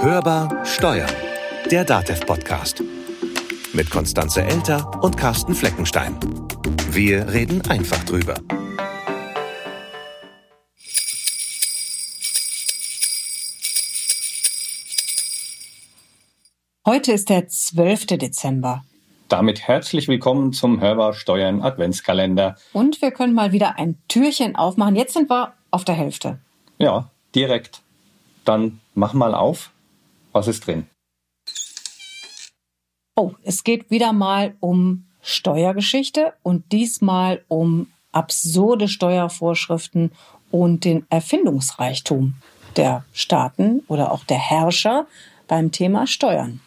Hörbar 0.00 0.64
Steuern, 0.66 1.10
der 1.70 1.84
DATEV-Podcast. 1.84 2.82
Mit 3.72 3.90
Konstanze 3.90 4.42
Elter 4.42 5.02
und 5.02 5.16
Carsten 5.16 5.54
Fleckenstein. 5.54 6.18
Wir 6.90 7.32
reden 7.32 7.62
einfach 7.68 8.04
drüber. 8.04 8.34
Heute 16.86 17.12
ist 17.12 17.30
der 17.30 17.48
12. 17.48 18.06
Dezember. 18.06 18.84
Damit 19.28 19.66
herzlich 19.66 20.06
willkommen 20.08 20.52
zum 20.52 20.80
Hörbar 20.80 21.14
Steuern 21.14 21.62
Adventskalender. 21.62 22.56
Und 22.72 23.00
wir 23.00 23.10
können 23.10 23.34
mal 23.34 23.52
wieder 23.52 23.78
ein 23.78 23.96
Türchen 24.08 24.54
aufmachen. 24.54 24.96
Jetzt 24.96 25.14
sind 25.14 25.30
wir 25.30 25.54
auf 25.70 25.84
der 25.84 25.94
Hälfte. 25.94 26.38
Ja, 26.78 27.10
direkt. 27.34 27.80
Dann 28.44 28.80
mach 28.94 29.14
mal 29.14 29.34
auf. 29.34 29.70
Was 30.34 30.48
ist 30.48 30.66
drin? 30.66 30.88
Oh, 33.16 33.32
es 33.44 33.62
geht 33.62 33.90
wieder 33.90 34.12
mal 34.12 34.56
um 34.58 35.06
Steuergeschichte 35.22 36.34
und 36.42 36.72
diesmal 36.72 37.44
um 37.46 37.86
absurde 38.10 38.88
Steuervorschriften 38.88 40.10
und 40.50 40.84
den 40.84 41.06
Erfindungsreichtum 41.08 42.34
der 42.76 43.04
Staaten 43.12 43.84
oder 43.86 44.10
auch 44.10 44.24
der 44.24 44.38
Herrscher 44.38 45.06
beim 45.46 45.70
Thema 45.70 46.08
Steuern. 46.08 46.60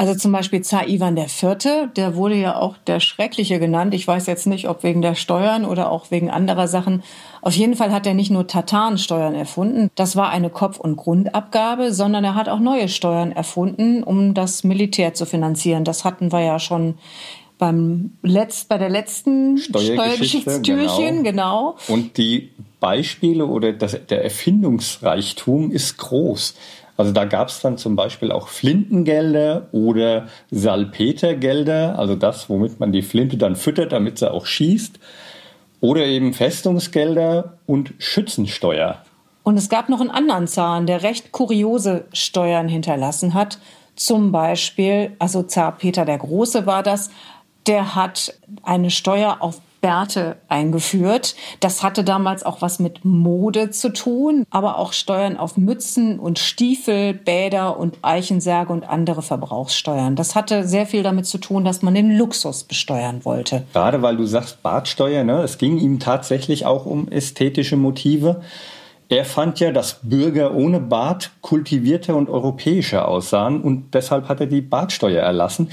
Also 0.00 0.14
zum 0.14 0.32
Beispiel 0.32 0.62
Zar 0.62 0.88
Ivan 0.88 1.14
IV., 1.14 1.58
der 1.94 2.16
wurde 2.16 2.34
ja 2.34 2.56
auch 2.56 2.78
der 2.86 3.00
Schreckliche 3.00 3.58
genannt. 3.58 3.92
Ich 3.92 4.08
weiß 4.08 4.24
jetzt 4.28 4.46
nicht, 4.46 4.66
ob 4.66 4.82
wegen 4.82 5.02
der 5.02 5.14
Steuern 5.14 5.66
oder 5.66 5.92
auch 5.92 6.10
wegen 6.10 6.30
anderer 6.30 6.68
Sachen. 6.68 7.02
Auf 7.42 7.52
jeden 7.52 7.76
Fall 7.76 7.92
hat 7.92 8.06
er 8.06 8.14
nicht 8.14 8.30
nur 8.30 8.46
Tatarensteuern 8.46 9.34
erfunden, 9.34 9.90
das 9.96 10.16
war 10.16 10.30
eine 10.30 10.48
Kopf- 10.48 10.80
und 10.80 10.96
Grundabgabe, 10.96 11.92
sondern 11.92 12.24
er 12.24 12.34
hat 12.34 12.48
auch 12.48 12.60
neue 12.60 12.88
Steuern 12.88 13.30
erfunden, 13.30 14.02
um 14.02 14.32
das 14.32 14.64
Militär 14.64 15.12
zu 15.12 15.26
finanzieren. 15.26 15.84
Das 15.84 16.02
hatten 16.02 16.32
wir 16.32 16.40
ja 16.40 16.58
schon 16.58 16.94
beim 17.60 18.12
Letzt, 18.22 18.68
bei 18.68 18.78
der 18.78 18.88
letzten 18.88 19.58
Steuergeschichtstürchen, 19.58 21.22
genau. 21.22 21.76
genau. 21.76 21.94
Und 21.94 22.16
die 22.16 22.50
Beispiele 22.80 23.46
oder 23.46 23.72
das, 23.72 23.96
der 24.08 24.24
Erfindungsreichtum 24.24 25.70
ist 25.70 25.98
groß. 25.98 26.56
Also 26.96 27.12
da 27.12 27.24
gab 27.24 27.48
es 27.48 27.60
dann 27.60 27.78
zum 27.78 27.96
Beispiel 27.96 28.32
auch 28.32 28.48
Flintengelder 28.48 29.68
oder 29.72 30.26
Salpetergelder, 30.50 31.98
also 31.98 32.14
das, 32.14 32.50
womit 32.50 32.80
man 32.80 32.92
die 32.92 33.02
Flinte 33.02 33.36
dann 33.36 33.56
füttert, 33.56 33.92
damit 33.92 34.18
sie 34.18 34.30
auch 34.30 34.44
schießt. 34.44 34.98
Oder 35.80 36.04
eben 36.04 36.34
Festungsgelder 36.34 37.58
und 37.66 37.94
Schützensteuer. 37.98 39.02
Und 39.44 39.56
es 39.56 39.70
gab 39.70 39.88
noch 39.88 40.00
einen 40.00 40.10
anderen 40.10 40.46
Zahn, 40.46 40.86
der 40.86 41.02
recht 41.02 41.32
kuriose 41.32 42.04
Steuern 42.12 42.68
hinterlassen 42.68 43.32
hat. 43.32 43.58
Zum 43.96 44.30
Beispiel, 44.30 45.12
also 45.18 45.42
Zar 45.42 45.72
Peter 45.72 46.04
der 46.04 46.18
Große 46.18 46.66
war 46.66 46.82
das, 46.82 47.10
der 47.70 47.94
hat 47.94 48.34
eine 48.64 48.90
Steuer 48.90 49.36
auf 49.38 49.60
Bärte 49.80 50.36
eingeführt. 50.48 51.36
Das 51.60 51.84
hatte 51.84 52.02
damals 52.02 52.42
auch 52.42 52.62
was 52.62 52.80
mit 52.80 53.04
Mode 53.04 53.70
zu 53.70 53.92
tun, 53.92 54.44
aber 54.50 54.76
auch 54.76 54.92
Steuern 54.92 55.36
auf 55.36 55.56
Mützen 55.56 56.18
und 56.18 56.40
Stiefel, 56.40 57.14
Bäder 57.14 57.78
und 57.78 57.98
Eichensärge 58.02 58.72
und 58.72 58.82
andere 58.82 59.22
Verbrauchssteuern. 59.22 60.16
Das 60.16 60.34
hatte 60.34 60.66
sehr 60.66 60.84
viel 60.84 61.04
damit 61.04 61.26
zu 61.26 61.38
tun, 61.38 61.64
dass 61.64 61.80
man 61.80 61.94
den 61.94 62.18
Luxus 62.18 62.64
besteuern 62.64 63.24
wollte. 63.24 63.62
Gerade 63.72 64.02
weil 64.02 64.16
du 64.16 64.26
sagst 64.26 64.64
Bartsteuer, 64.64 65.22
ne? 65.22 65.42
es 65.42 65.56
ging 65.56 65.78
ihm 65.78 66.00
tatsächlich 66.00 66.66
auch 66.66 66.86
um 66.86 67.06
ästhetische 67.08 67.76
Motive. 67.76 68.42
Er 69.08 69.24
fand 69.24 69.60
ja, 69.60 69.70
dass 69.70 70.00
Bürger 70.02 70.54
ohne 70.54 70.80
Bart 70.80 71.30
kultivierter 71.40 72.16
und 72.16 72.28
europäischer 72.28 73.06
aussahen 73.06 73.62
und 73.62 73.94
deshalb 73.94 74.28
hat 74.28 74.40
er 74.40 74.46
die 74.46 74.60
Bartsteuer 74.60 75.22
erlassen. 75.22 75.70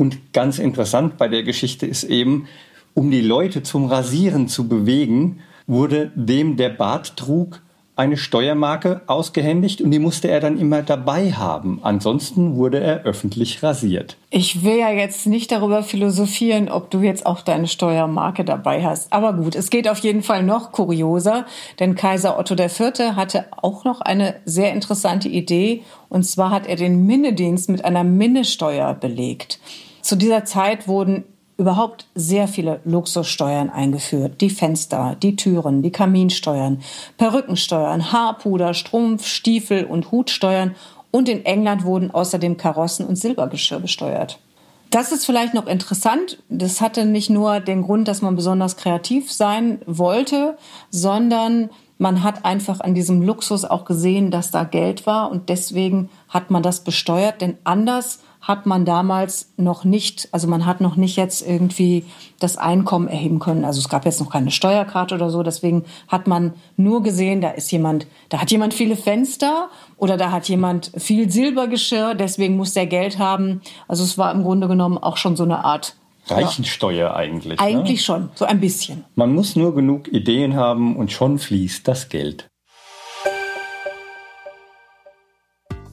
Und 0.00 0.32
ganz 0.32 0.58
interessant 0.58 1.18
bei 1.18 1.28
der 1.28 1.42
Geschichte 1.42 1.84
ist 1.84 2.04
eben, 2.04 2.46
um 2.94 3.10
die 3.10 3.20
Leute 3.20 3.62
zum 3.62 3.84
Rasieren 3.84 4.48
zu 4.48 4.66
bewegen, 4.66 5.40
wurde 5.66 6.10
dem, 6.14 6.56
der 6.56 6.70
Bart 6.70 7.18
trug, 7.18 7.60
eine 7.96 8.16
Steuermarke 8.16 9.02
ausgehändigt 9.08 9.82
und 9.82 9.90
die 9.90 9.98
musste 9.98 10.28
er 10.28 10.40
dann 10.40 10.56
immer 10.56 10.80
dabei 10.80 11.32
haben. 11.32 11.80
Ansonsten 11.82 12.56
wurde 12.56 12.80
er 12.80 13.02
öffentlich 13.02 13.62
rasiert. 13.62 14.16
Ich 14.30 14.64
will 14.64 14.78
ja 14.78 14.90
jetzt 14.90 15.26
nicht 15.26 15.52
darüber 15.52 15.82
philosophieren, 15.82 16.70
ob 16.70 16.90
du 16.90 17.00
jetzt 17.00 17.26
auch 17.26 17.42
deine 17.42 17.68
Steuermarke 17.68 18.42
dabei 18.42 18.82
hast. 18.82 19.12
Aber 19.12 19.34
gut, 19.34 19.54
es 19.54 19.68
geht 19.68 19.86
auf 19.86 19.98
jeden 19.98 20.22
Fall 20.22 20.42
noch 20.42 20.72
kurioser, 20.72 21.44
denn 21.78 21.94
Kaiser 21.94 22.38
Otto 22.38 22.54
IV. 22.54 23.16
hatte 23.16 23.44
auch 23.50 23.84
noch 23.84 24.00
eine 24.00 24.36
sehr 24.46 24.72
interessante 24.72 25.28
Idee. 25.28 25.82
Und 26.08 26.22
zwar 26.22 26.52
hat 26.52 26.66
er 26.66 26.76
den 26.76 27.04
Minnedienst 27.04 27.68
mit 27.68 27.84
einer 27.84 28.02
Minnesteuer 28.02 28.94
belegt. 28.94 29.58
Zu 30.02 30.16
dieser 30.16 30.44
Zeit 30.44 30.88
wurden 30.88 31.24
überhaupt 31.56 32.06
sehr 32.14 32.48
viele 32.48 32.80
Luxussteuern 32.84 33.68
eingeführt. 33.68 34.40
Die 34.40 34.48
Fenster, 34.48 35.16
die 35.22 35.36
Türen, 35.36 35.82
die 35.82 35.92
Kaminsteuern, 35.92 36.80
Perückensteuern, 37.18 38.12
Haarpuder, 38.12 38.72
Strumpf, 38.72 39.26
Stiefel 39.26 39.84
und 39.84 40.10
Hutsteuern 40.10 40.74
und 41.10 41.28
in 41.28 41.44
England 41.44 41.84
wurden 41.84 42.10
außerdem 42.10 42.56
Karossen 42.56 43.06
und 43.06 43.16
Silbergeschirr 43.16 43.80
besteuert. 43.80 44.38
Das 44.90 45.12
ist 45.12 45.26
vielleicht 45.26 45.54
noch 45.54 45.66
interessant. 45.66 46.42
Das 46.48 46.80
hatte 46.80 47.04
nicht 47.04 47.30
nur 47.30 47.60
den 47.60 47.82
Grund, 47.82 48.08
dass 48.08 48.22
man 48.22 48.36
besonders 48.36 48.76
kreativ 48.76 49.30
sein 49.30 49.80
wollte, 49.86 50.56
sondern 50.90 51.70
man 52.00 52.22
hat 52.22 52.46
einfach 52.46 52.80
an 52.80 52.94
diesem 52.94 53.20
Luxus 53.20 53.66
auch 53.66 53.84
gesehen, 53.84 54.30
dass 54.30 54.50
da 54.50 54.64
Geld 54.64 55.06
war 55.06 55.30
und 55.30 55.50
deswegen 55.50 56.08
hat 56.30 56.50
man 56.50 56.62
das 56.62 56.82
besteuert, 56.82 57.42
denn 57.42 57.58
anders 57.62 58.20
hat 58.40 58.64
man 58.64 58.86
damals 58.86 59.52
noch 59.58 59.84
nicht, 59.84 60.30
also 60.32 60.48
man 60.48 60.64
hat 60.64 60.80
noch 60.80 60.96
nicht 60.96 61.16
jetzt 61.16 61.46
irgendwie 61.46 62.06
das 62.38 62.56
Einkommen 62.56 63.06
erheben 63.06 63.38
können. 63.38 63.66
Also 63.66 63.80
es 63.80 63.90
gab 63.90 64.06
jetzt 64.06 64.18
noch 64.18 64.30
keine 64.30 64.50
Steuerkarte 64.50 65.14
oder 65.14 65.28
so. 65.28 65.42
Deswegen 65.42 65.84
hat 66.08 66.26
man 66.26 66.54
nur 66.78 67.02
gesehen, 67.02 67.42
da 67.42 67.50
ist 67.50 67.70
jemand, 67.70 68.06
da 68.30 68.40
hat 68.40 68.50
jemand 68.50 68.72
viele 68.72 68.96
Fenster 68.96 69.68
oder 69.98 70.16
da 70.16 70.30
hat 70.30 70.48
jemand 70.48 70.90
viel 70.96 71.30
Silbergeschirr. 71.30 72.14
Deswegen 72.14 72.56
muss 72.56 72.72
der 72.72 72.86
Geld 72.86 73.18
haben. 73.18 73.60
Also 73.88 74.04
es 74.04 74.16
war 74.16 74.32
im 74.32 74.42
Grunde 74.42 74.68
genommen 74.68 74.96
auch 74.96 75.18
schon 75.18 75.36
so 75.36 75.44
eine 75.44 75.62
Art 75.62 75.96
Reichensteuer 76.30 77.14
eigentlich. 77.14 77.60
Eigentlich 77.60 78.00
ne? 78.00 78.04
schon, 78.04 78.28
so 78.34 78.44
ein 78.44 78.60
bisschen. 78.60 79.04
Man 79.14 79.34
muss 79.34 79.56
nur 79.56 79.74
genug 79.74 80.08
Ideen 80.08 80.54
haben 80.54 80.96
und 80.96 81.12
schon 81.12 81.38
fließt 81.38 81.86
das 81.86 82.08
Geld. 82.08 82.48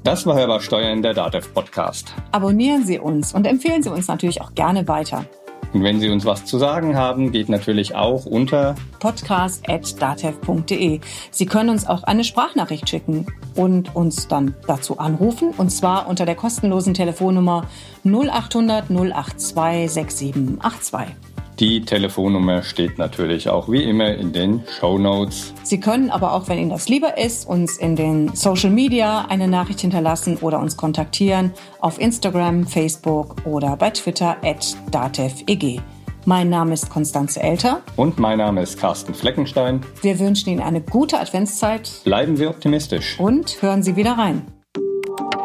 Das 0.04 0.26
war 0.26 0.36
Hörbar 0.36 0.62
Steuern, 0.62 1.02
der 1.02 1.14
DATEV 1.14 1.54
Podcast. 1.54 2.14
Abonnieren 2.32 2.86
Sie 2.86 2.98
uns 2.98 3.34
und 3.34 3.46
empfehlen 3.46 3.84
Sie 3.84 3.90
uns 3.90 4.08
natürlich 4.08 4.42
auch 4.42 4.56
gerne 4.56 4.88
weiter. 4.88 5.26
Und 5.74 5.84
wenn 5.84 6.00
Sie 6.00 6.10
uns 6.10 6.26
was 6.26 6.46
zu 6.46 6.58
sagen 6.58 6.98
haben, 6.98 7.32
geht 7.32 7.50
natürlich 7.50 7.96
auch 7.96 8.26
unter 8.26 8.76
podcast.datev.de. 9.00 11.00
Sie 11.32 11.46
können 11.46 11.70
uns 11.70 11.88
auch 11.88 12.04
eine 12.04 12.24
Sprachnachricht 12.24 12.90
schicken 12.90 13.28
und 13.56 13.96
uns 13.96 14.28
dann 14.28 14.56
dazu 14.66 15.00
anrufen. 15.00 15.54
Und 15.58 15.70
zwar 15.70 16.08
unter 16.08 16.26
der 16.26 16.36
kostenlosen 16.36 16.94
Telefonnummer 16.94 17.66
0800 18.04 18.90
082 18.90 19.92
6782. 19.92 21.37
Die 21.60 21.82
Telefonnummer 21.82 22.62
steht 22.62 23.00
natürlich 23.00 23.50
auch 23.50 23.68
wie 23.68 23.84
immer 23.84 24.14
in 24.14 24.32
den 24.32 24.62
Show 24.80 25.00
Notes. 25.00 25.54
Sie 25.64 25.80
können 25.80 26.12
aber 26.12 26.34
auch, 26.34 26.48
wenn 26.50 26.60
Ihnen 26.60 26.70
das 26.70 26.88
lieber 26.88 27.18
ist, 27.18 27.48
uns 27.48 27.78
in 27.78 27.96
den 27.96 28.36
Social 28.36 28.70
Media 28.70 29.26
eine 29.28 29.48
Nachricht 29.48 29.82
hinterlassen 29.82 30.38
oder 30.38 30.60
uns 30.60 30.78
kontaktieren 30.78 31.52
auf 31.80 32.00
Instagram, 32.00 32.68
Facebook 32.68 33.38
oder 33.46 33.76
bei 33.76 33.90
Twitter 33.90 34.38
at 34.44 34.78
dateveg. 34.92 35.82
Mein 36.26 36.50
Name 36.50 36.74
ist 36.74 36.90
Konstanze 36.90 37.42
Elter. 37.42 37.82
Und 37.96 38.20
mein 38.20 38.38
Name 38.38 38.62
ist 38.62 38.78
Carsten 38.78 39.16
Fleckenstein. 39.16 39.82
Wir 40.02 40.20
wünschen 40.20 40.50
Ihnen 40.50 40.62
eine 40.62 40.82
gute 40.82 41.20
Adventszeit. 41.20 41.90
Bleiben 42.04 42.36
Sie 42.38 42.46
optimistisch. 42.46 43.20
Und 43.20 43.62
hören 43.62 43.82
Sie 43.82 43.96
wieder 43.96 44.18
rein. 44.18 44.44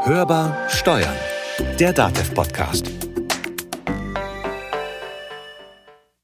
Hörbar 0.03 0.57
Steuern. 0.69 1.15
Der 1.79 1.93
Datev 1.93 2.35
Podcast. 2.35 3.12